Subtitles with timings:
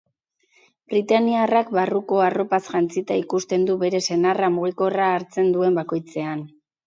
[0.91, 6.43] Britainiarrak barruko arropaz jantzita ikusten du bere senarra mugikorra hartzen duen bakoitzean.